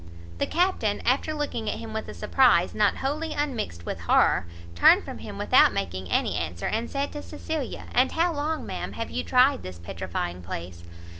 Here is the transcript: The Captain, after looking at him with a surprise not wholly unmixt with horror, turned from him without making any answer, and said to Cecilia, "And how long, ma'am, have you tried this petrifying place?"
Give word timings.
The 0.39 0.47
Captain, 0.47 0.99
after 1.05 1.31
looking 1.31 1.69
at 1.69 1.77
him 1.77 1.93
with 1.93 2.07
a 2.07 2.15
surprise 2.15 2.73
not 2.73 2.95
wholly 2.97 3.33
unmixt 3.33 3.85
with 3.85 3.99
horror, 3.99 4.47
turned 4.73 5.03
from 5.03 5.19
him 5.19 5.37
without 5.37 5.73
making 5.75 6.09
any 6.09 6.35
answer, 6.35 6.65
and 6.65 6.89
said 6.89 7.11
to 7.11 7.21
Cecilia, 7.21 7.83
"And 7.93 8.11
how 8.13 8.33
long, 8.33 8.65
ma'am, 8.65 8.93
have 8.93 9.11
you 9.11 9.23
tried 9.23 9.61
this 9.61 9.77
petrifying 9.77 10.41
place?" 10.41 10.83